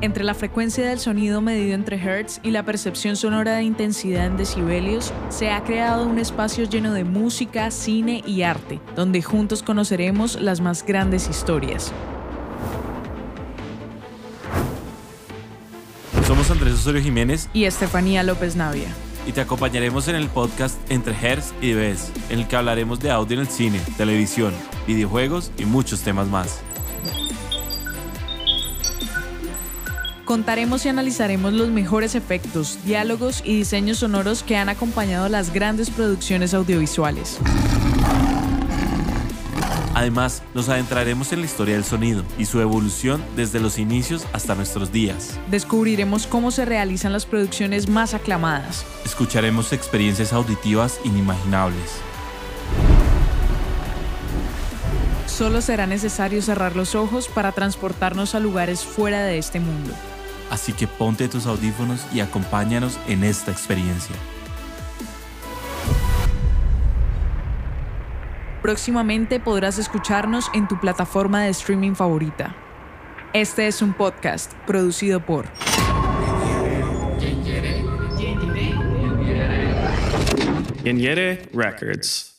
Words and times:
Entre 0.00 0.22
la 0.22 0.34
frecuencia 0.34 0.88
del 0.88 1.00
sonido 1.00 1.40
medido 1.40 1.74
entre 1.74 1.96
hertz 1.96 2.38
y 2.44 2.52
la 2.52 2.62
percepción 2.62 3.16
sonora 3.16 3.56
de 3.56 3.64
intensidad 3.64 4.26
en 4.26 4.36
decibelios, 4.36 5.12
se 5.28 5.50
ha 5.50 5.64
creado 5.64 6.06
un 6.06 6.20
espacio 6.20 6.66
lleno 6.66 6.92
de 6.92 7.02
música, 7.02 7.72
cine 7.72 8.22
y 8.24 8.42
arte, 8.42 8.78
donde 8.94 9.22
juntos 9.22 9.64
conoceremos 9.64 10.40
las 10.40 10.60
más 10.60 10.86
grandes 10.86 11.28
historias. 11.28 11.92
Somos 16.28 16.48
Andrés 16.52 16.74
Osorio 16.74 17.02
Jiménez 17.02 17.48
y 17.52 17.64
Estefanía 17.64 18.22
López 18.22 18.54
Navia. 18.54 18.94
Y 19.26 19.32
te 19.32 19.40
acompañaremos 19.40 20.06
en 20.06 20.14
el 20.14 20.28
podcast 20.28 20.78
Entre 20.92 21.12
Hertz 21.12 21.52
y 21.60 21.72
Bes, 21.72 22.12
en 22.30 22.38
el 22.38 22.46
que 22.46 22.54
hablaremos 22.54 23.00
de 23.00 23.10
audio 23.10 23.34
en 23.34 23.40
el 23.40 23.48
cine, 23.48 23.80
televisión, 23.96 24.54
videojuegos 24.86 25.50
y 25.58 25.64
muchos 25.64 26.02
temas 26.02 26.28
más. 26.28 26.62
Contaremos 30.28 30.84
y 30.84 30.90
analizaremos 30.90 31.54
los 31.54 31.70
mejores 31.70 32.14
efectos, 32.14 32.78
diálogos 32.84 33.40
y 33.46 33.56
diseños 33.56 34.00
sonoros 34.00 34.42
que 34.42 34.58
han 34.58 34.68
acompañado 34.68 35.26
las 35.30 35.54
grandes 35.54 35.88
producciones 35.88 36.52
audiovisuales. 36.52 37.38
Además, 39.94 40.42
nos 40.52 40.68
adentraremos 40.68 41.32
en 41.32 41.40
la 41.40 41.46
historia 41.46 41.76
del 41.76 41.84
sonido 41.84 42.24
y 42.36 42.44
su 42.44 42.60
evolución 42.60 43.24
desde 43.36 43.58
los 43.58 43.78
inicios 43.78 44.26
hasta 44.34 44.54
nuestros 44.54 44.92
días. 44.92 45.40
Descubriremos 45.50 46.26
cómo 46.26 46.50
se 46.50 46.66
realizan 46.66 47.14
las 47.14 47.24
producciones 47.24 47.88
más 47.88 48.12
aclamadas. 48.12 48.84
Escucharemos 49.06 49.72
experiencias 49.72 50.34
auditivas 50.34 51.00
inimaginables. 51.04 51.90
Solo 55.24 55.62
será 55.62 55.86
necesario 55.86 56.42
cerrar 56.42 56.76
los 56.76 56.94
ojos 56.94 57.28
para 57.28 57.52
transportarnos 57.52 58.34
a 58.34 58.40
lugares 58.40 58.84
fuera 58.84 59.22
de 59.22 59.38
este 59.38 59.58
mundo. 59.58 59.94
Así 60.50 60.72
que 60.72 60.86
ponte 60.86 61.28
tus 61.28 61.46
audífonos 61.46 62.06
y 62.12 62.20
acompáñanos 62.20 62.98
en 63.06 63.24
esta 63.24 63.50
experiencia. 63.50 64.16
Próximamente 68.62 69.40
podrás 69.40 69.78
escucharnos 69.78 70.50
en 70.52 70.68
tu 70.68 70.78
plataforma 70.80 71.42
de 71.42 71.50
streaming 71.50 71.94
favorita. 71.94 72.54
Este 73.32 73.66
es 73.66 73.82
un 73.82 73.92
podcast 73.92 74.52
producido 74.66 75.20
por 75.20 75.46
Records. 81.52 82.37